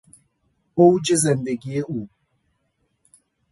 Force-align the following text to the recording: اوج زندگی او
اوج 0.75 1.13
زندگی 1.13 1.77
او 1.81 2.09